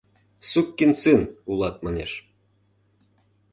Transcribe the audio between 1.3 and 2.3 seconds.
улат, манеш.